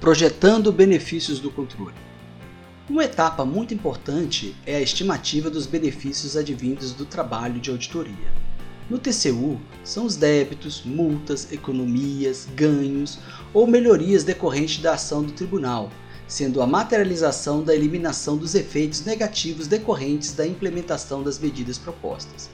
Projetando 0.00 0.72
benefícios 0.72 1.40
do 1.40 1.50
controle. 1.50 1.94
Uma 2.88 3.04
etapa 3.04 3.44
muito 3.44 3.74
importante 3.74 4.56
é 4.64 4.76
a 4.76 4.80
estimativa 4.80 5.50
dos 5.50 5.66
benefícios 5.66 6.38
advindos 6.38 6.94
do 6.94 7.04
trabalho 7.04 7.60
de 7.60 7.68
auditoria. 7.68 8.32
No 8.88 8.98
TCU, 8.98 9.60
são 9.84 10.06
os 10.06 10.16
débitos, 10.16 10.82
multas, 10.86 11.52
economias, 11.52 12.48
ganhos 12.56 13.18
ou 13.52 13.66
melhorias 13.66 14.24
decorrentes 14.24 14.82
da 14.82 14.94
ação 14.94 15.22
do 15.22 15.32
tribunal, 15.32 15.90
sendo 16.26 16.62
a 16.62 16.66
materialização 16.66 17.62
da 17.62 17.74
eliminação 17.74 18.38
dos 18.38 18.54
efeitos 18.54 19.04
negativos 19.04 19.66
decorrentes 19.66 20.32
da 20.32 20.46
implementação 20.46 21.22
das 21.22 21.38
medidas 21.38 21.76
propostas. 21.76 22.48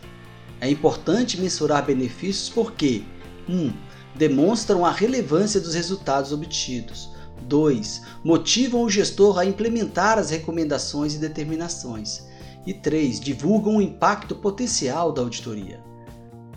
É 0.61 0.69
importante 0.69 1.41
mensurar 1.41 1.87
benefícios 1.87 2.49
porque 2.49 3.05
1. 3.49 3.55
Um, 3.55 3.73
demonstram 4.17 4.85
a 4.85 4.91
relevância 4.91 5.61
dos 5.61 5.75
resultados 5.75 6.33
obtidos. 6.33 7.15
2. 7.43 8.03
Motivam 8.25 8.83
o 8.83 8.91
gestor 8.91 9.39
a 9.39 9.45
implementar 9.45 10.19
as 10.19 10.31
recomendações 10.31 11.15
e 11.15 11.19
determinações. 11.19 12.27
E 12.67 12.75
3. 12.75 13.21
Divulgam 13.21 13.77
o 13.77 13.83
impacto 13.83 14.35
potencial 14.35 15.13
da 15.13 15.23
auditoria. 15.23 15.81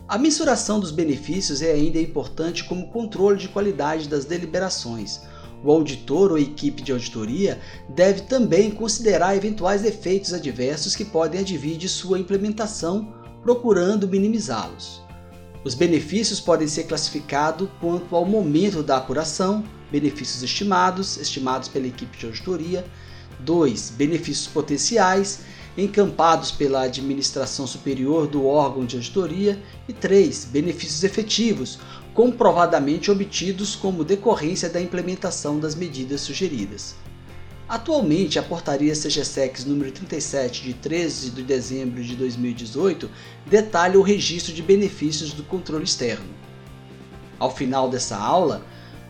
A 0.07 0.18
mensuração 0.18 0.80
dos 0.80 0.90
benefícios 0.90 1.62
é 1.62 1.71
ainda 1.71 1.99
importante 1.99 2.63
como 2.63 2.90
controle 2.90 3.38
de 3.38 3.48
qualidade 3.48 4.09
das 4.09 4.26
deliberações. 4.26 5.21
O 5.63 5.71
auditor 5.71 6.31
ou 6.31 6.38
equipe 6.40 6.82
de 6.82 6.91
auditoria 6.91 7.59
deve 7.90 8.21
também 8.21 8.71
considerar 8.71 9.35
eventuais 9.35 9.85
efeitos 9.85 10.34
adversos 10.34 10.96
que 10.96 11.05
podem 11.05 11.41
advir 11.41 11.77
de 11.77 11.88
sua 11.88 12.18
implementação, 12.18 13.13
procurando 13.43 14.07
minimizá-los. 14.07 15.09
Os 15.62 15.73
benefícios 15.73 16.40
podem 16.40 16.70
ser 16.70 16.84
classificados 16.84 17.68
quanto 17.81 18.16
ao 18.16 18.23
momento 18.23 18.81
da 18.81 18.95
apuração, 18.95 19.62
benefícios 19.91 20.41
estimados, 20.41 21.18
estimados 21.18 21.68
pela 21.68 21.85
equipe 21.85 22.18
de 22.18 22.26
auditoria. 22.26 22.85
2. 23.41 23.91
Benefícios 23.98 24.48
potenciais, 24.48 25.41
encampados 25.77 26.49
pela 26.49 26.84
administração 26.84 27.68
superior 27.68 28.26
do 28.26 28.46
órgão 28.46 28.85
de 28.85 28.96
auditoria. 28.96 29.62
E 29.85 29.91
3. 29.91 30.46
Benefícios 30.46 31.04
efetivos, 31.04 31.77
comprovadamente 32.13 33.12
obtidos 33.12 33.76
como 33.76 34.05
decorrência 34.05 34.70
da 34.70 34.80
implementação 34.80 35.60
das 35.60 35.76
medidas 35.76 36.21
sugeridas. 36.21 36.96
Atualmente, 37.70 38.39
a 38.39 38.41
portaria 38.41 38.95
CGSEX 38.95 39.63
número 39.63 39.91
37 39.91 40.63
de 40.63 40.73
13 40.73 41.29
de 41.29 41.43
dezembro 41.43 42.03
de 42.03 42.15
2018 42.15 43.07
detalha 43.45 43.99
o 43.99 44.01
registro 44.01 44.51
de 44.51 44.63
benefícios 44.63 45.34
do 45.34 45.43
controle 45.43 45.84
externo. 45.84 46.25
Ao 47.37 47.55
final 47.55 47.87
dessa 47.87 48.17
aula, 48.17 48.65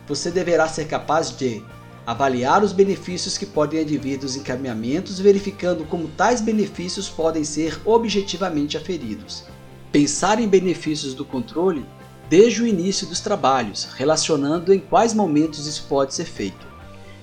você 0.06 0.30
deverá 0.30 0.68
ser 0.68 0.86
capaz 0.86 1.34
de 1.34 1.64
avaliar 2.06 2.62
os 2.62 2.72
benefícios 2.72 3.38
que 3.38 3.46
podem 3.46 3.80
advir 3.80 4.18
dos 4.18 4.36
encaminhamentos, 4.36 5.18
verificando 5.18 5.86
como 5.86 6.08
tais 6.08 6.42
benefícios 6.42 7.08
podem 7.08 7.44
ser 7.44 7.80
objetivamente 7.86 8.76
aferidos. 8.76 9.44
Pensar 9.90 10.38
em 10.38 10.46
benefícios 10.46 11.14
do 11.14 11.24
controle 11.24 11.86
desde 12.28 12.62
o 12.62 12.66
início 12.66 13.06
dos 13.06 13.20
trabalhos, 13.20 13.88
relacionando 13.96 14.70
em 14.70 14.80
quais 14.80 15.14
momentos 15.14 15.66
isso 15.66 15.86
pode 15.88 16.12
ser 16.12 16.26
feito. 16.26 16.69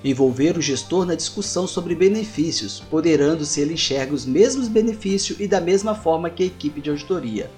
Envolver 0.04 0.56
o 0.56 0.62
gestor 0.62 1.04
na 1.04 1.14
discussão 1.14 1.66
sobre 1.66 1.94
benefícios, 1.94 2.80
poderando 2.88 3.44
se 3.44 3.60
ele 3.60 3.74
enxerga 3.74 4.14
os 4.14 4.24
mesmos 4.24 4.68
benefícios 4.68 5.40
e 5.40 5.48
da 5.48 5.60
mesma 5.60 5.94
forma 5.94 6.30
que 6.30 6.44
a 6.44 6.46
equipe 6.46 6.80
de 6.80 6.90
auditoria. 6.90 7.50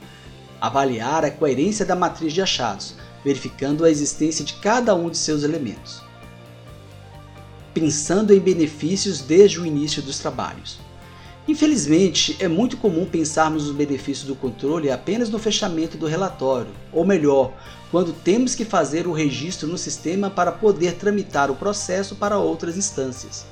Avaliar 0.58 1.24
a 1.24 1.30
coerência 1.30 1.84
da 1.84 1.94
matriz 1.94 2.32
de 2.32 2.40
achados, 2.40 2.94
verificando 3.22 3.84
a 3.84 3.90
existência 3.90 4.44
de 4.44 4.54
cada 4.54 4.94
um 4.94 5.10
de 5.10 5.18
seus 5.18 5.42
elementos. 5.42 6.02
Pensando 7.74 8.32
em 8.32 8.40
benefícios 8.40 9.20
desde 9.20 9.60
o 9.60 9.66
início 9.66 10.02
dos 10.02 10.18
trabalhos. 10.18 10.78
Infelizmente, 11.50 12.36
é 12.38 12.46
muito 12.46 12.76
comum 12.76 13.04
pensarmos 13.04 13.66
os 13.66 13.74
benefícios 13.74 14.24
do 14.24 14.36
controle 14.36 14.88
apenas 14.88 15.28
no 15.28 15.36
fechamento 15.36 15.98
do 15.98 16.06
relatório, 16.06 16.70
ou 16.92 17.04
melhor, 17.04 17.52
quando 17.90 18.12
temos 18.12 18.54
que 18.54 18.64
fazer 18.64 19.08
o 19.08 19.12
registro 19.12 19.66
no 19.66 19.76
sistema 19.76 20.30
para 20.30 20.52
poder 20.52 20.94
tramitar 20.94 21.50
o 21.50 21.56
processo 21.56 22.14
para 22.14 22.38
outras 22.38 22.76
instâncias. 22.76 23.46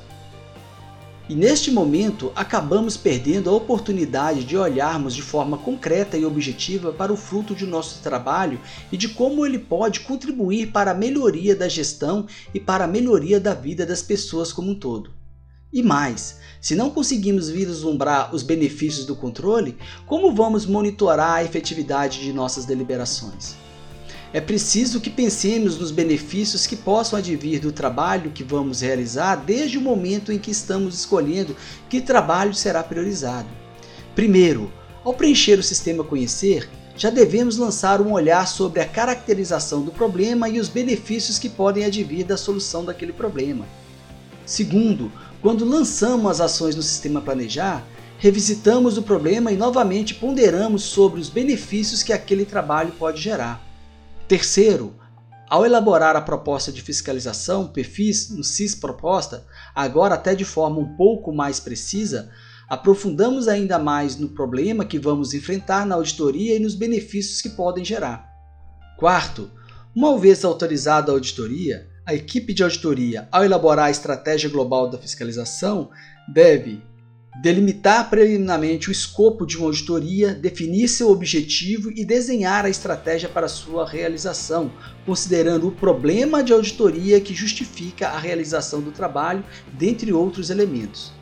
E 1.29 1.35
neste 1.35 1.73
momento, 1.73 2.31
acabamos 2.37 2.97
perdendo 2.97 3.51
a 3.51 3.55
oportunidade 3.55 4.45
de 4.45 4.57
olharmos 4.57 5.13
de 5.13 5.21
forma 5.21 5.59
concreta 5.59 6.17
e 6.17 6.25
objetiva 6.25 6.93
para 6.93 7.13
o 7.13 7.17
fruto 7.17 7.53
de 7.53 7.67
nosso 7.67 8.01
trabalho 8.01 8.61
e 8.93 8.97
de 8.97 9.09
como 9.09 9.45
ele 9.45 9.59
pode 9.59 10.01
contribuir 10.01 10.71
para 10.71 10.93
a 10.93 10.95
melhoria 10.95 11.57
da 11.57 11.67
gestão 11.67 12.29
e 12.55 12.61
para 12.61 12.85
a 12.85 12.89
melhoria 12.89 13.41
da 13.41 13.55
vida 13.55 13.85
das 13.85 14.03
pessoas 14.03 14.53
como 14.53 14.71
um 14.71 14.75
todo. 14.77 15.18
E 15.71 15.83
mais, 15.83 16.39
se 16.63 16.75
não 16.75 16.89
conseguimos 16.89 17.51
vislumbrar 17.51 18.35
os 18.35 18.43
benefícios 18.43 19.05
do 19.05 19.15
controle, 19.15 19.77
como 20.07 20.35
vamos 20.35 20.65
monitorar 20.65 21.35
a 21.35 21.45
efetividade 21.45 22.21
de 22.21 22.33
nossas 22.33 22.65
deliberações? 22.65 23.55
É 24.33 24.41
preciso 24.41 25.01
que 25.01 25.11
pensemos 25.11 25.79
nos 25.79 25.91
benefícios 25.91 26.67
que 26.67 26.77
possam 26.77 27.19
advir 27.19 27.61
do 27.61 27.71
trabalho 27.71 28.31
que 28.31 28.43
vamos 28.43 28.81
realizar 28.81 29.37
desde 29.37 29.77
o 29.77 29.83
momento 29.83 30.33
em 30.33 30.39
que 30.39 30.51
estamos 30.51 30.95
escolhendo 30.95 31.55
que 31.89 32.01
trabalho 32.01 32.55
será 32.55 32.83
priorizado. 32.83 33.49
Primeiro, 34.15 34.73
ao 35.05 35.13
preencher 35.13 35.59
o 35.59 35.63
sistema 35.63 36.03
Conhecer, 36.03 36.69
já 36.97 37.11
devemos 37.11 37.59
lançar 37.59 38.01
um 38.01 38.13
olhar 38.13 38.49
sobre 38.49 38.81
a 38.81 38.89
caracterização 38.89 39.83
do 39.83 39.93
problema 39.93 40.49
e 40.49 40.59
os 40.59 40.69
benefícios 40.69 41.39
que 41.39 41.49
podem 41.49 41.85
advir 41.85 42.25
da 42.25 42.39
solução 42.39 42.85
daquele 42.85 43.13
problema. 43.13 43.67
Segundo, 44.45 45.13
quando 45.41 45.65
lançamos 45.65 46.31
as 46.31 46.41
ações 46.41 46.75
no 46.75 46.83
sistema 46.83 47.21
Planejar, 47.21 47.87
revisitamos 48.19 48.99
o 48.99 49.03
problema 49.03 49.53
e 49.53 49.57
novamente 49.57 50.15
ponderamos 50.15 50.83
sobre 50.83 51.21
os 51.21 51.29
benefícios 51.29 52.03
que 52.03 52.13
aquele 52.13 52.45
trabalho 52.45 52.93
pode 52.99 53.21
gerar. 53.21 53.65
Terceiro, 54.27 54.97
ao 55.49 55.65
elaborar 55.65 56.17
a 56.17 56.21
proposta 56.21 56.73
de 56.73 56.83
fiscalização, 56.83 57.69
PFIS, 57.69 58.31
no 58.31 58.43
CIS 58.43 58.75
proposta, 58.75 59.47
agora 59.75 60.17
até 60.17 60.35
de 60.35 60.45
forma 60.45 60.79
um 60.79 60.97
pouco 60.97 61.33
mais 61.33 61.61
precisa, 61.61 62.31
aprofundamos 62.69 63.47
ainda 63.47 63.79
mais 63.79 64.17
no 64.17 64.29
problema 64.29 64.85
que 64.85 64.99
vamos 64.99 65.33
enfrentar 65.33 65.87
na 65.87 65.95
auditoria 65.95 66.57
e 66.57 66.59
nos 66.59 66.75
benefícios 66.75 67.41
que 67.41 67.51
podem 67.51 67.85
gerar. 67.85 68.29
Quarto, 68.99 69.51
uma 69.95 70.19
vez 70.19 70.45
autorizada 70.45 71.11
a 71.11 71.15
auditoria, 71.15 71.89
a 72.09 72.15
equipe 72.15 72.55
de 72.55 72.63
auditoria, 72.63 73.29
ao 73.31 73.45
elaborar 73.45 73.85
a 73.85 73.91
estratégia 73.91 74.49
global 74.49 74.89
da 74.89 74.97
fiscalização, 74.97 75.91
deve 76.27 76.81
delimitar 77.43 78.09
preliminarmente 78.09 78.89
o 78.89 78.93
escopo 78.93 79.45
de 79.45 79.59
uma 79.59 79.67
auditoria, 79.67 80.33
definir 80.33 80.89
seu 80.89 81.11
objetivo 81.11 81.93
e 81.95 82.07
desenhar 82.07 82.65
a 82.65 82.71
estratégia 82.71 83.29
para 83.29 83.47
sua 83.47 83.87
realização, 83.87 84.73
considerando 85.05 85.69
o 85.69 85.73
problema 85.73 86.43
de 86.43 86.51
auditoria 86.51 87.21
que 87.21 87.35
justifica 87.35 88.09
a 88.09 88.19
realização 88.19 88.81
do 88.81 88.91
trabalho, 88.91 89.45
dentre 89.75 90.11
outros 90.11 90.49
elementos. 90.49 91.13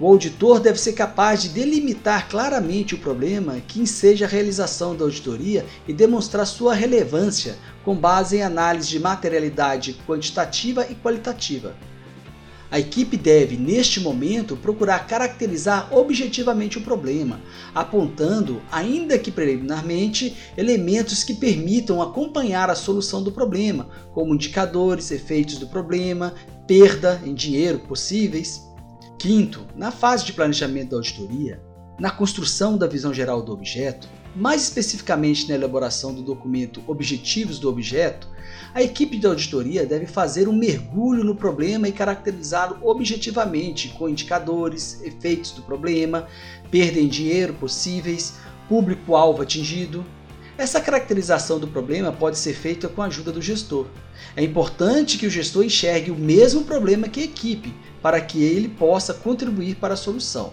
O 0.00 0.06
auditor 0.06 0.60
deve 0.60 0.80
ser 0.80 0.94
capaz 0.94 1.42
de 1.42 1.50
delimitar 1.50 2.26
claramente 2.30 2.94
o 2.94 2.98
problema 2.98 3.60
que 3.68 3.80
enseja 3.80 4.24
a 4.24 4.28
realização 4.28 4.96
da 4.96 5.04
auditoria 5.04 5.66
e 5.86 5.92
demonstrar 5.92 6.46
sua 6.46 6.72
relevância 6.72 7.58
com 7.84 7.94
base 7.94 8.38
em 8.38 8.42
análise 8.42 8.88
de 8.88 8.98
materialidade 8.98 10.00
quantitativa 10.06 10.86
e 10.88 10.94
qualitativa. 10.94 11.76
A 12.70 12.78
equipe 12.78 13.16
deve, 13.16 13.58
neste 13.58 14.00
momento, 14.00 14.56
procurar 14.56 15.06
caracterizar 15.06 15.92
objetivamente 15.92 16.78
o 16.78 16.82
problema, 16.82 17.40
apontando, 17.74 18.62
ainda 18.72 19.18
que 19.18 19.30
preliminarmente, 19.30 20.34
elementos 20.56 21.24
que 21.24 21.34
permitam 21.34 22.00
acompanhar 22.00 22.70
a 22.70 22.76
solução 22.76 23.22
do 23.22 23.32
problema, 23.32 23.90
como 24.14 24.34
indicadores, 24.34 25.10
efeitos 25.10 25.58
do 25.58 25.66
problema, 25.66 26.32
perda 26.66 27.20
em 27.26 27.34
dinheiro 27.34 27.80
possíveis. 27.80 28.69
Quinto, 29.20 29.66
na 29.76 29.90
fase 29.90 30.24
de 30.24 30.32
planejamento 30.32 30.92
da 30.92 30.96
auditoria, 30.96 31.62
na 31.98 32.10
construção 32.10 32.78
da 32.78 32.86
visão 32.86 33.12
geral 33.12 33.42
do 33.42 33.52
objeto, 33.52 34.08
mais 34.34 34.62
especificamente 34.62 35.46
na 35.46 35.56
elaboração 35.56 36.14
do 36.14 36.22
documento 36.22 36.82
Objetivos 36.86 37.58
do 37.58 37.68
Objeto, 37.68 38.26
a 38.72 38.82
equipe 38.82 39.18
de 39.18 39.26
auditoria 39.26 39.84
deve 39.84 40.06
fazer 40.06 40.48
um 40.48 40.54
mergulho 40.54 41.22
no 41.22 41.36
problema 41.36 41.86
e 41.86 41.92
caracterizá-lo 41.92 42.78
objetivamente, 42.80 43.90
com 43.90 44.08
indicadores, 44.08 45.02
efeitos 45.02 45.50
do 45.50 45.60
problema, 45.60 46.26
perda 46.70 46.98
em 46.98 47.06
dinheiro 47.06 47.52
possíveis, 47.52 48.38
público-alvo 48.70 49.42
atingido. 49.42 50.02
Essa 50.60 50.78
caracterização 50.78 51.58
do 51.58 51.66
problema 51.66 52.12
pode 52.12 52.36
ser 52.36 52.52
feita 52.52 52.86
com 52.86 53.00
a 53.00 53.06
ajuda 53.06 53.32
do 53.32 53.40
gestor. 53.40 53.86
É 54.36 54.44
importante 54.44 55.16
que 55.16 55.26
o 55.26 55.30
gestor 55.30 55.64
enxergue 55.64 56.10
o 56.10 56.14
mesmo 56.14 56.64
problema 56.64 57.08
que 57.08 57.20
a 57.20 57.24
equipe, 57.24 57.74
para 58.02 58.20
que 58.20 58.44
ele 58.44 58.68
possa 58.68 59.14
contribuir 59.14 59.76
para 59.76 59.94
a 59.94 59.96
solução. 59.96 60.52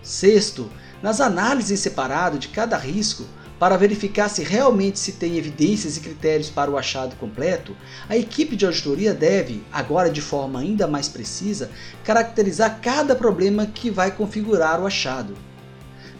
Sexto, 0.00 0.70
nas 1.02 1.20
análises 1.20 1.72
em 1.72 1.76
separado 1.76 2.38
de 2.38 2.46
cada 2.46 2.76
risco, 2.76 3.24
para 3.58 3.76
verificar 3.76 4.28
se 4.28 4.44
realmente 4.44 5.00
se 5.00 5.14
tem 5.14 5.36
evidências 5.36 5.96
e 5.96 6.00
critérios 6.00 6.48
para 6.48 6.70
o 6.70 6.78
achado 6.78 7.16
completo, 7.16 7.76
a 8.08 8.16
equipe 8.16 8.54
de 8.54 8.64
auditoria 8.64 9.12
deve, 9.12 9.64
agora 9.72 10.08
de 10.08 10.20
forma 10.20 10.60
ainda 10.60 10.86
mais 10.86 11.08
precisa, 11.08 11.68
caracterizar 12.04 12.78
cada 12.80 13.16
problema 13.16 13.66
que 13.66 13.90
vai 13.90 14.12
configurar 14.12 14.80
o 14.80 14.86
achado. 14.86 15.36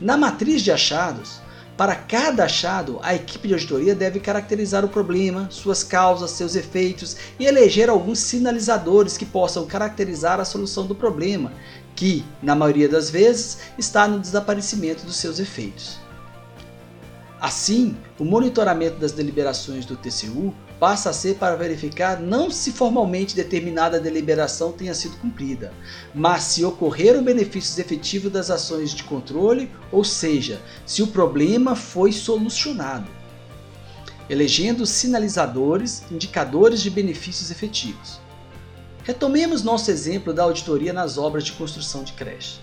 Na 0.00 0.16
matriz 0.16 0.60
de 0.60 0.72
achados, 0.72 1.40
para 1.80 1.94
cada 1.96 2.44
achado, 2.44 3.00
a 3.02 3.14
equipe 3.14 3.48
de 3.48 3.54
auditoria 3.54 3.94
deve 3.94 4.20
caracterizar 4.20 4.84
o 4.84 4.88
problema, 4.90 5.48
suas 5.50 5.82
causas, 5.82 6.32
seus 6.32 6.54
efeitos 6.54 7.16
e 7.38 7.46
eleger 7.46 7.88
alguns 7.88 8.18
sinalizadores 8.18 9.16
que 9.16 9.24
possam 9.24 9.64
caracterizar 9.64 10.38
a 10.38 10.44
solução 10.44 10.86
do 10.86 10.94
problema, 10.94 11.50
que, 11.96 12.22
na 12.42 12.54
maioria 12.54 12.86
das 12.86 13.08
vezes, 13.08 13.60
está 13.78 14.06
no 14.06 14.20
desaparecimento 14.20 15.06
dos 15.06 15.16
seus 15.16 15.40
efeitos. 15.40 15.98
Assim, 17.40 17.96
o 18.18 18.26
monitoramento 18.26 18.98
das 18.98 19.12
deliberações 19.12 19.86
do 19.86 19.96
TCU 19.96 20.54
passa 20.80 21.10
a 21.10 21.12
ser 21.12 21.36
para 21.36 21.56
verificar 21.56 22.18
não 22.18 22.50
se 22.50 22.72
formalmente 22.72 23.36
determinada 23.36 24.00
deliberação 24.00 24.72
tenha 24.72 24.94
sido 24.94 25.18
cumprida, 25.18 25.74
mas 26.14 26.44
se 26.44 26.64
ocorreram 26.64 27.22
benefícios 27.22 27.78
efetivos 27.78 28.32
das 28.32 28.50
ações 28.50 28.92
de 28.92 29.04
controle, 29.04 29.70
ou 29.92 30.02
seja, 30.02 30.58
se 30.86 31.02
o 31.02 31.08
problema 31.08 31.76
foi 31.76 32.12
solucionado. 32.12 33.10
Elegendo 34.28 34.86
sinalizadores, 34.86 36.02
indicadores 36.10 36.80
de 36.80 36.88
benefícios 36.88 37.50
efetivos. 37.50 38.18
Retomemos 39.04 39.62
nosso 39.62 39.90
exemplo 39.90 40.32
da 40.32 40.44
auditoria 40.44 40.94
nas 40.94 41.18
obras 41.18 41.44
de 41.44 41.52
construção 41.52 42.02
de 42.02 42.14
creche. 42.14 42.58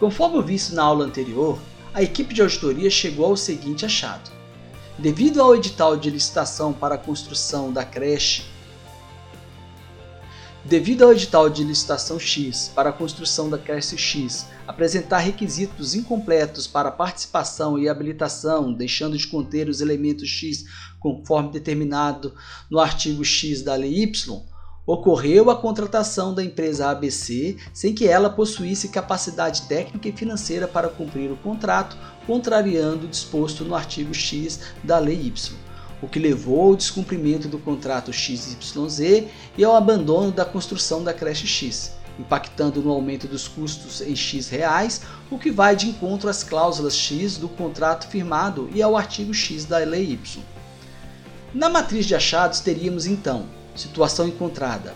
Conforme 0.00 0.42
visto 0.42 0.74
na 0.74 0.82
aula 0.82 1.04
anterior, 1.04 1.58
a 1.94 2.02
equipe 2.02 2.34
de 2.34 2.42
auditoria 2.42 2.90
chegou 2.90 3.26
ao 3.26 3.36
seguinte 3.36 3.84
achado. 3.86 4.37
Devido 4.98 5.40
ao 5.40 5.54
edital 5.54 5.96
de 5.96 6.10
licitação 6.10 6.72
para 6.72 6.96
a 6.96 6.98
construção 6.98 7.72
da 7.72 7.84
creche, 7.84 8.42
devido 10.64 11.04
ao 11.04 11.12
edital 11.12 11.48
de 11.48 11.62
licitação 11.62 12.18
X 12.18 12.72
para 12.74 12.90
a 12.90 12.92
construção 12.92 13.48
da 13.48 13.56
creche 13.56 13.96
X 13.96 14.46
apresentar 14.66 15.18
requisitos 15.18 15.94
incompletos 15.94 16.66
para 16.66 16.90
participação 16.90 17.78
e 17.78 17.88
habilitação, 17.88 18.72
deixando 18.72 19.16
de 19.16 19.28
conter 19.28 19.68
os 19.68 19.80
elementos 19.80 20.28
X 20.28 20.64
conforme 20.98 21.52
determinado 21.52 22.34
no 22.68 22.80
artigo 22.80 23.24
X 23.24 23.62
da 23.62 23.76
Lei 23.76 24.02
Y, 24.02 24.42
ocorreu 24.88 25.50
a 25.50 25.56
contratação 25.56 26.32
da 26.32 26.42
empresa 26.42 26.88
ABC 26.88 27.58
sem 27.74 27.92
que 27.92 28.08
ela 28.08 28.30
possuísse 28.30 28.88
capacidade 28.88 29.62
técnica 29.68 30.08
e 30.08 30.12
financeira 30.12 30.66
para 30.66 30.88
cumprir 30.88 31.30
o 31.30 31.36
contrato, 31.36 31.94
contrariando 32.26 33.04
o 33.04 33.08
disposto 33.08 33.66
no 33.66 33.74
artigo 33.74 34.14
X 34.14 34.60
da 34.82 34.98
Lei 34.98 35.26
Y, 35.26 35.54
o 36.00 36.08
que 36.08 36.18
levou 36.18 36.68
ao 36.68 36.74
descumprimento 36.74 37.48
do 37.48 37.58
contrato 37.58 38.10
XYZ 38.10 39.26
e 39.58 39.62
ao 39.62 39.76
abandono 39.76 40.32
da 40.32 40.46
construção 40.46 41.04
da 41.04 41.12
creche 41.12 41.46
X, 41.46 41.92
impactando 42.18 42.80
no 42.80 42.90
aumento 42.90 43.26
dos 43.28 43.46
custos 43.46 44.00
em 44.00 44.16
X 44.16 44.48
reais, 44.48 45.02
o 45.30 45.38
que 45.38 45.50
vai 45.50 45.76
de 45.76 45.86
encontro 45.86 46.30
às 46.30 46.42
cláusulas 46.42 46.96
X 46.96 47.36
do 47.36 47.46
contrato 47.50 48.08
firmado 48.08 48.70
e 48.74 48.80
ao 48.80 48.96
artigo 48.96 49.34
X 49.34 49.66
da 49.66 49.76
Lei 49.80 50.12
Y. 50.12 50.42
Na 51.52 51.68
matriz 51.68 52.06
de 52.06 52.14
achados 52.14 52.60
teríamos 52.60 53.04
então 53.04 53.58
situação 53.78 54.26
encontrada. 54.26 54.94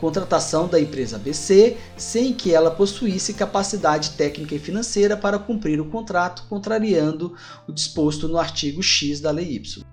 Contratação 0.00 0.68
da 0.68 0.80
empresa 0.80 1.16
ABC 1.16 1.76
sem 1.96 2.32
que 2.34 2.52
ela 2.52 2.70
possuísse 2.70 3.32
capacidade 3.32 4.10
técnica 4.10 4.54
e 4.54 4.58
financeira 4.58 5.16
para 5.16 5.38
cumprir 5.38 5.80
o 5.80 5.88
contrato, 5.88 6.44
contrariando 6.48 7.34
o 7.66 7.72
disposto 7.72 8.28
no 8.28 8.38
artigo 8.38 8.82
X 8.82 9.20
da 9.20 9.30
Lei 9.30 9.54
Y. 9.54 9.84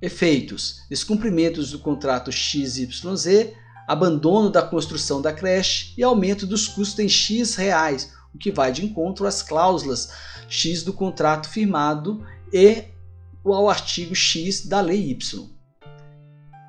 Efeitos: 0.00 0.82
descumprimentos 0.90 1.70
do 1.70 1.78
contrato 1.78 2.32
XYZ, 2.32 3.52
abandono 3.86 4.50
da 4.50 4.62
construção 4.62 5.22
da 5.22 5.32
creche 5.32 5.94
e 5.96 6.02
aumento 6.02 6.46
dos 6.46 6.66
custos 6.66 6.98
em 6.98 7.08
X 7.08 7.54
reais, 7.54 8.12
o 8.34 8.38
que 8.38 8.50
vai 8.50 8.72
de 8.72 8.84
encontro 8.84 9.26
às 9.26 9.42
cláusulas 9.42 10.10
X 10.48 10.82
do 10.82 10.92
contrato 10.92 11.48
firmado 11.48 12.26
e 12.52 12.84
ao 13.44 13.68
artigo 13.68 14.14
X 14.14 14.66
da 14.66 14.80
Lei 14.80 15.10
Y. 15.10 15.48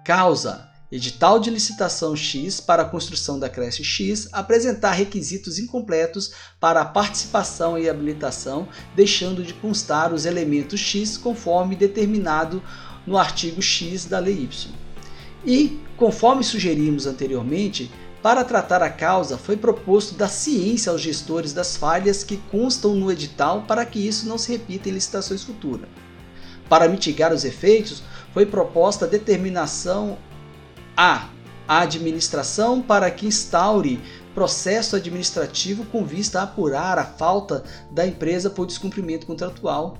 Causa: 0.05 0.69
edital 0.95 1.39
de 1.39 1.49
licitação 1.49 2.15
X 2.15 2.59
para 2.59 2.83
a 2.83 2.85
construção 2.85 3.39
da 3.39 3.49
creche 3.49 3.83
X 3.83 4.29
apresentar 4.31 4.91
requisitos 4.91 5.57
incompletos 5.57 6.33
para 6.59 6.81
a 6.81 6.85
participação 6.85 7.79
e 7.79 7.89
habilitação, 7.89 8.67
deixando 8.95 9.41
de 9.41 9.55
constar 9.55 10.13
os 10.13 10.27
elementos 10.27 10.79
X 10.79 11.17
conforme 11.17 11.75
determinado 11.75 12.61
no 13.07 13.17
artigo 13.17 13.59
X 13.59 14.05
da 14.05 14.19
Lei 14.19 14.43
Y. 14.43 14.71
E, 15.43 15.81
conforme 15.97 16.43
sugerimos 16.43 17.07
anteriormente, 17.07 17.89
para 18.21 18.43
tratar 18.43 18.83
a 18.83 18.89
causa, 18.89 19.35
foi 19.35 19.57
proposto 19.57 20.13
dar 20.13 20.29
ciência 20.29 20.91
aos 20.91 21.01
gestores 21.01 21.53
das 21.53 21.75
falhas 21.75 22.23
que 22.23 22.37
constam 22.51 22.93
no 22.93 23.11
edital 23.11 23.63
para 23.63 23.83
que 23.83 23.97
isso 23.97 24.29
não 24.29 24.37
se 24.37 24.51
repita 24.51 24.89
em 24.89 24.93
licitações 24.93 25.41
futuras. 25.41 25.89
Para 26.69 26.87
mitigar 26.87 27.33
os 27.33 27.43
efeitos, 27.43 28.03
foi 28.31 28.45
proposta 28.45 29.05
a 29.05 29.09
determinação 29.09 30.19
a. 30.95 31.29
A 31.65 31.79
administração 31.79 32.81
para 32.81 33.09
que 33.09 33.25
instaure 33.25 34.01
processo 34.33 34.95
administrativo 34.95 35.85
com 35.85 36.03
vista 36.03 36.39
a 36.39 36.43
apurar 36.43 36.97
a 36.97 37.05
falta 37.05 37.63
da 37.91 38.05
empresa 38.05 38.49
por 38.49 38.65
descumprimento 38.65 39.25
contratual. 39.25 39.97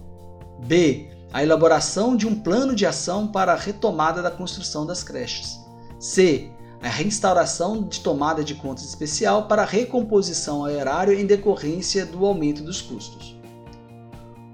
B. 0.65 1.09
A 1.31 1.41
elaboração 1.41 2.15
de 2.15 2.27
um 2.27 2.35
plano 2.35 2.75
de 2.75 2.85
ação 2.85 3.27
para 3.27 3.53
a 3.53 3.57
retomada 3.57 4.21
da 4.21 4.29
construção 4.29 4.85
das 4.85 5.03
creches. 5.03 5.59
C. 5.99 6.49
A 6.81 6.89
reinstauração 6.89 7.83
de 7.83 8.01
tomada 8.01 8.43
de 8.43 8.55
contas 8.55 8.83
especial 8.83 9.47
para 9.47 9.63
recomposição 9.63 10.65
ao 10.65 10.69
erário 10.69 11.17
em 11.17 11.25
decorrência 11.25 12.05
do 12.05 12.25
aumento 12.25 12.61
dos 12.61 12.81
custos. 12.81 13.37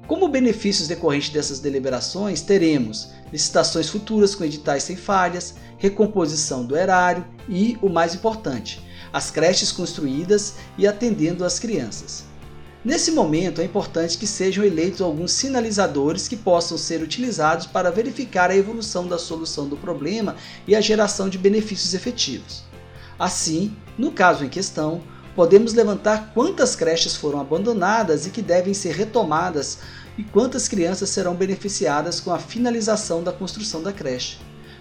Como 0.08 0.28
benefícios 0.28 0.88
decorrentes 0.88 1.30
dessas 1.30 1.60
deliberações, 1.60 2.42
teremos 2.42 3.12
licitações 3.32 3.90
futuras 3.90 4.36
com 4.36 4.44
editais 4.44 4.84
sem 4.84 4.96
falhas, 4.96 5.56
recomposição 5.78 6.66
do 6.66 6.76
erário 6.76 7.26
e, 7.48 7.78
o 7.82 7.90
mais 7.90 8.16
importante, 8.16 8.82
as 9.12 9.32
creches 9.32 9.72
construídas 9.72 10.56
e 10.78 10.88
atendendo 10.88 11.46
as 11.46 11.60
crianças. 11.60 12.26
Nesse 12.84 13.12
momento, 13.12 13.60
é 13.60 13.66
importante 13.66 14.18
que 14.18 14.26
sejam 14.26 14.64
eleitos 14.64 15.02
alguns 15.02 15.34
sinalizadores 15.34 16.30
que 16.30 16.38
possam 16.38 16.78
ser 16.78 17.02
utilizados 17.02 17.66
para 17.66 17.92
verificar 17.92 18.50
a 18.50 18.56
evolução 18.56 19.06
da 19.06 19.18
solução 19.18 19.68
do 19.68 19.76
problema 19.76 20.38
e 20.66 20.74
a 20.76 20.82
geração 20.82 21.28
de 21.28 21.38
benefícios 21.38 21.94
efetivos. 21.94 22.64
Assim, 23.18 23.76
no 23.98 24.12
caso 24.12 24.46
em 24.46 24.50
questão, 24.50 25.02
podemos 25.40 25.74
levantar 25.74 26.34
quantas 26.34 26.76
creches 26.76 27.16
foram 27.16 27.40
abandonadas 27.40 28.26
e 28.26 28.30
que 28.30 28.42
devem 28.42 28.74
ser 28.74 28.94
retomadas 28.94 29.78
e 30.18 30.24
quantas 30.26 30.68
crianças 30.68 31.12
serão 31.12 31.34
beneficiadas 31.34 32.20
com 32.20 32.34
a 32.34 32.38
finalização 32.38 33.24
da 33.24 33.32
construção 33.32 33.82
da 33.82 33.94
creche. 33.94 34.38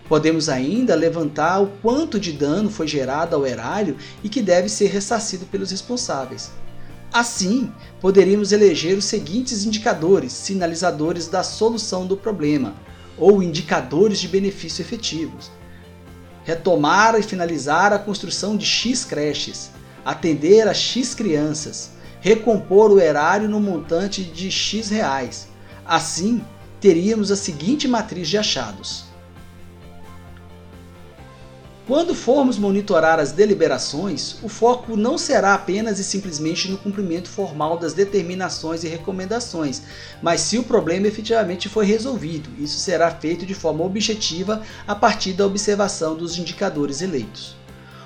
Podemos 0.09 0.49
ainda 0.49 0.97
levantar 0.97 1.63
o 1.63 1.69
quanto 1.81 2.19
de 2.19 2.33
dano 2.33 2.69
foi 2.69 2.89
gerado 2.89 3.37
ao 3.37 3.47
erário 3.47 3.97
e 4.21 4.29
que 4.29 4.43
deve 4.43 4.69
ser 4.69 4.89
ressarcido 4.89 5.47
pelos 5.47 5.71
responsáveis. 5.71 6.51
Assim, 7.13 7.73
poderíamos 8.01 8.51
eleger 8.51 8.99
os 8.99 9.05
seguintes 9.05 9.65
indicadores, 9.65 10.33
sinalizadores 10.33 11.29
da 11.29 11.45
solução 11.45 12.05
do 12.05 12.17
problema, 12.17 12.75
ou 13.17 13.45
indicadores 13.45 14.19
de 14.19 14.27
benefício 14.27 14.83
efetivos. 14.83 15.53
Retomar 16.43 17.15
e 17.15 17.23
finalizar 17.23 17.93
a 17.93 17.99
construção 18.01 18.57
de 18.57 18.67
X 18.67 19.05
creches, 19.05 19.71
atender 20.05 20.67
a 20.69 20.75
X 20.75 21.15
crianças, 21.15 21.91
recompor 22.21 22.91
o 22.91 23.01
erário 23.01 23.49
no 23.49 23.61
montante 23.61 24.23
de 24.25 24.51
X 24.51 24.91
reais. 24.91 25.49
Assim, 25.85 26.43
teríamos 26.81 27.31
a 27.31 27.37
seguinte 27.37 27.87
matriz 27.89 28.29
de 28.29 28.39
achados. 28.39 29.09
Quando 31.89 32.15
formos 32.15 32.59
monitorar 32.59 33.19
as 33.19 33.33
deliberações, 33.33 34.37
o 34.43 34.49
foco 34.51 34.95
não 34.95 35.17
será 35.17 35.55
apenas 35.55 35.99
e 35.99 36.05
simplesmente 36.05 36.71
no 36.71 36.77
cumprimento 36.77 37.31
formal 37.31 37.79
das 37.79 37.95
determinações 37.95 38.85
e 38.85 38.89
recomendações, 38.89 39.81
mas 40.21 40.43
se 40.43 40.59
o 40.59 40.63
problema 40.63 41.07
efetivamente 41.07 41.67
foi 41.67 41.87
resolvido. 41.87 42.51
Isso 42.63 42.79
será 42.79 43.11
feito 43.11 43.47
de 43.47 43.55
forma 43.55 43.83
objetiva 43.85 44.61
a 44.87 44.95
partir 44.95 45.33
da 45.33 45.47
observação 45.47 46.15
dos 46.15 46.37
indicadores 46.37 47.01
eleitos. 47.01 47.57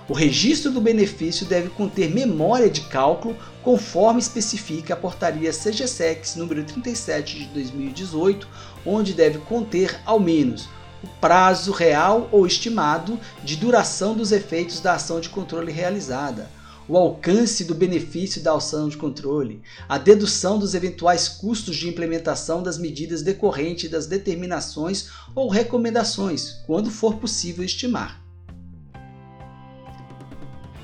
O 0.08 0.14
registro 0.14 0.72
do 0.72 0.80
benefício 0.80 1.46
deve 1.46 1.68
conter 1.68 2.10
memória 2.10 2.68
de 2.68 2.80
cálculo, 2.82 3.36
conforme 3.62 4.20
especifica 4.20 4.94
a 4.94 4.96
portaria 4.96 5.52
CGSEX 5.52 6.34
número 6.34 6.64
37 6.64 7.38
de 7.38 7.44
2018, 7.46 8.48
onde 8.84 9.12
deve 9.12 9.38
conter 9.38 10.00
ao 10.04 10.18
menos 10.18 10.68
o 11.04 11.06
prazo 11.20 11.70
real 11.72 12.28
ou 12.32 12.46
estimado 12.46 13.18
de 13.44 13.56
duração 13.56 14.14
dos 14.14 14.32
efeitos 14.32 14.80
da 14.80 14.94
ação 14.94 15.20
de 15.20 15.28
controle 15.28 15.70
realizada, 15.70 16.50
o 16.88 16.96
alcance 16.96 17.64
do 17.64 17.74
benefício 17.74 18.42
da 18.42 18.54
ação 18.54 18.88
de 18.88 18.96
controle, 18.96 19.62
a 19.88 19.98
dedução 19.98 20.58
dos 20.58 20.74
eventuais 20.74 21.28
custos 21.28 21.76
de 21.76 21.88
implementação 21.88 22.62
das 22.62 22.76
medidas 22.76 23.22
decorrentes 23.22 23.90
das 23.90 24.06
determinações 24.06 25.08
ou 25.34 25.48
recomendações, 25.48 26.60
quando 26.66 26.90
for 26.90 27.14
possível 27.14 27.64
estimar. 27.64 28.21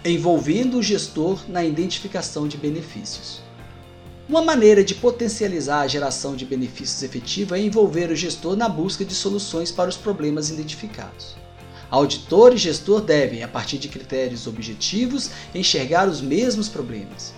Envolvendo 0.04 0.78
o 0.78 0.82
gestor 0.82 1.40
na 1.48 1.64
identificação 1.64 2.46
de 2.46 2.56
benefícios. 2.56 3.42
Uma 4.28 4.40
maneira 4.40 4.84
de 4.84 4.94
potencializar 4.94 5.80
a 5.80 5.88
geração 5.88 6.36
de 6.36 6.44
benefícios 6.44 7.02
efetiva 7.02 7.58
é 7.58 7.62
envolver 7.62 8.08
o 8.08 8.14
gestor 8.14 8.54
na 8.54 8.68
busca 8.68 9.04
de 9.04 9.12
soluções 9.12 9.72
para 9.72 9.90
os 9.90 9.96
problemas 9.96 10.50
identificados. 10.50 11.34
Auditor 11.90 12.54
e 12.54 12.56
gestor 12.56 13.00
devem, 13.00 13.42
a 13.42 13.48
partir 13.48 13.76
de 13.76 13.88
critérios 13.88 14.46
objetivos, 14.46 15.30
enxergar 15.52 16.08
os 16.08 16.20
mesmos 16.20 16.68
problemas. 16.68 17.34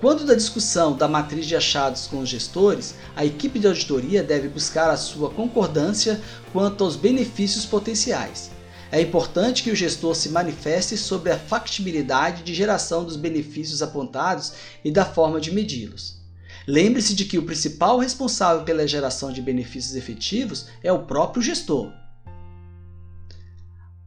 Quando 0.00 0.24
da 0.24 0.34
discussão 0.34 0.96
da 0.96 1.06
matriz 1.06 1.44
de 1.44 1.54
achados 1.54 2.06
com 2.06 2.20
os 2.20 2.30
gestores, 2.30 2.94
a 3.14 3.26
equipe 3.26 3.58
de 3.58 3.66
auditoria 3.66 4.22
deve 4.22 4.48
buscar 4.48 4.88
a 4.88 4.96
sua 4.96 5.28
concordância 5.28 6.18
quanto 6.50 6.82
aos 6.82 6.96
benefícios 6.96 7.66
potenciais. 7.66 8.50
É 8.92 9.00
importante 9.00 9.62
que 9.62 9.70
o 9.70 9.76
gestor 9.76 10.14
se 10.14 10.30
manifeste 10.30 10.96
sobre 10.96 11.30
a 11.30 11.38
factibilidade 11.38 12.42
de 12.42 12.54
geração 12.54 13.04
dos 13.04 13.16
benefícios 13.16 13.82
apontados 13.82 14.52
e 14.84 14.90
da 14.90 15.04
forma 15.04 15.40
de 15.40 15.52
medi-los. 15.52 16.18
Lembre-se 16.66 17.14
de 17.14 17.24
que 17.24 17.38
o 17.38 17.44
principal 17.44 17.98
responsável 17.98 18.64
pela 18.64 18.86
geração 18.86 19.32
de 19.32 19.40
benefícios 19.40 19.94
efetivos 19.94 20.66
é 20.82 20.92
o 20.92 21.04
próprio 21.04 21.42
gestor 21.42 21.92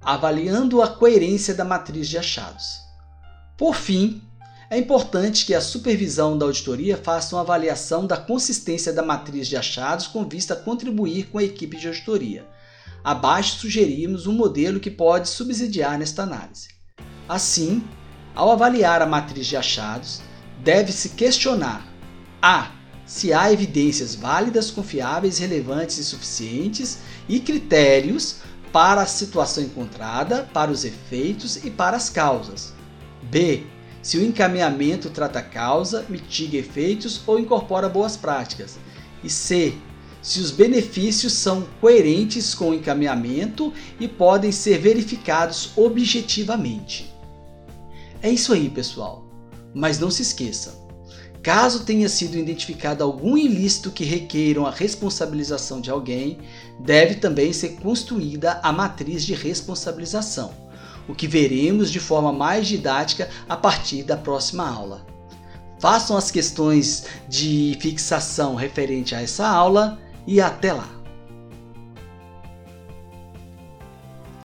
avaliando 0.04 0.82
a 0.82 0.88
coerência 0.88 1.54
da 1.54 1.64
matriz 1.64 2.10
de 2.10 2.18
achados. 2.18 2.82
Por 3.58 3.76
fim, 3.76 4.22
é 4.70 4.78
importante 4.78 5.46
que 5.46 5.54
a 5.54 5.62
supervisão 5.62 6.38
da 6.38 6.46
auditoria 6.46 6.98
faça 6.98 7.36
uma 7.36 7.42
avaliação 7.42 8.06
da 8.06 8.18
consistência 8.18 8.92
da 8.92 9.02
matriz 9.02 9.48
de 9.48 9.56
achados 9.56 10.08
com 10.08 10.28
vista 10.28 10.56
a 10.56 10.58
contribuir 10.58 11.28
com 11.28 11.38
a 11.38 11.44
equipe 11.44 11.78
de 11.78 11.88
auditoria. 11.88 12.46
Abaixo 13.04 13.60
sugerimos 13.60 14.28
um 14.28 14.34
modelo 14.34 14.80
que 14.80 14.90
pode 14.90 15.28
subsidiar 15.28 16.00
nesta 16.00 16.24
análise. 16.24 16.70
Assim, 17.28 17.84
ao 18.34 18.50
avaliar 18.50 19.02
a 19.02 19.06
matriz 19.06 19.46
de 19.46 19.58
achados, 19.58 20.22
deve-se 20.64 21.10
questionar 21.10 21.86
a. 22.42 22.72
Se 23.06 23.34
há 23.34 23.52
evidências 23.52 24.16
válidas, 24.16 24.72
confiáveis, 24.72 25.38
relevantes 25.38 25.98
e 25.98 26.04
suficientes 26.06 27.00
e 27.28 27.42
critérios 27.42 28.38
para 28.72 29.02
a 29.02 29.06
situação 29.06 29.64
encontrada, 29.64 30.50
para 30.54 30.72
os 30.72 30.86
efeitos 30.86 31.58
e 31.58 31.70
para 31.70 31.98
as 31.98 32.10
causas. 32.10 32.74
B. 33.24 33.64
Se 34.02 34.18
o 34.18 34.24
encaminhamento 34.26 35.10
trata 35.10 35.42
causa, 35.42 36.06
mitiga 36.08 36.58
efeitos 36.58 37.22
ou 37.28 37.38
incorpora 37.38 37.90
boas 37.90 38.16
práticas. 38.16 38.78
E 39.22 39.30
C. 39.30 39.74
Se 40.24 40.40
os 40.40 40.50
benefícios 40.50 41.34
são 41.34 41.68
coerentes 41.80 42.56
com 42.56 42.72
o 42.72 42.74
encaminhamento 42.74 43.72
e 44.00 44.08
podem 44.08 44.52
ser 44.52 44.80
verificados 44.80 45.72
objetivamente. 45.76 47.14
É 48.22 48.32
isso 48.32 48.54
aí, 48.54 48.70
pessoal. 48.70 49.24
Mas 49.76 50.00
não 50.00 50.10
se 50.10 50.22
esqueça, 50.22 50.84
Caso 51.44 51.84
tenha 51.84 52.08
sido 52.08 52.38
identificado 52.38 53.04
algum 53.04 53.38
ilícito 53.38 53.92
que 53.92 54.06
requeiram 54.06 54.66
a 54.66 54.72
responsabilização 54.72 55.82
de 55.82 55.92
alguém, 55.92 56.38
deve 56.80 57.16
também 57.16 57.52
ser 57.52 57.76
construída 57.82 58.62
a 58.64 58.72
matriz 58.72 59.26
de 59.26 59.34
responsabilização, 59.34 60.54
o 61.06 61.14
que 61.14 61.28
veremos 61.28 61.92
de 61.92 62.00
forma 62.00 62.32
mais 62.32 62.66
didática 62.66 63.30
a 63.50 63.58
partir 63.58 64.04
da 64.04 64.16
próxima 64.16 64.66
aula. 64.66 65.06
Façam 65.82 66.16
as 66.16 66.32
questões 66.32 67.08
de 67.28 67.78
fixação 67.82 68.56
referente 68.56 69.14
a 69.14 69.22
essa 69.22 69.46
aula 69.46 70.00
e 70.26 70.42
até 70.42 70.74
lá! 70.74 71.03